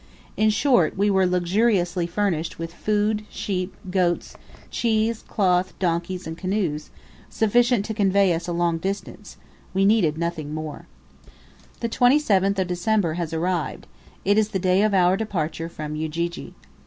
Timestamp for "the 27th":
11.81-12.57